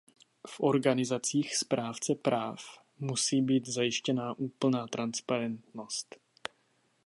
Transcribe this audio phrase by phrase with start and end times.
[0.47, 2.55] V organizacích správce práv
[2.99, 6.15] musí být zajištěna úplná transparentnost.